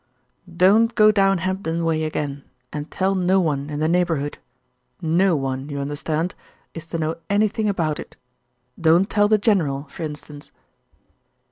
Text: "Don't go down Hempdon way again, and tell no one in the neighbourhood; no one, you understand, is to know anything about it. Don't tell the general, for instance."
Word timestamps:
"Don't 0.57 0.95
go 0.95 1.11
down 1.11 1.37
Hempdon 1.37 1.85
way 1.85 2.05
again, 2.05 2.43
and 2.73 2.89
tell 2.89 3.13
no 3.13 3.39
one 3.39 3.69
in 3.69 3.79
the 3.79 3.87
neighbourhood; 3.87 4.39
no 4.99 5.35
one, 5.35 5.69
you 5.69 5.77
understand, 5.77 6.33
is 6.73 6.87
to 6.87 6.97
know 6.97 7.17
anything 7.29 7.69
about 7.69 7.99
it. 7.99 8.15
Don't 8.79 9.07
tell 9.07 9.27
the 9.27 9.37
general, 9.37 9.83
for 9.91 10.01
instance." 10.01 10.51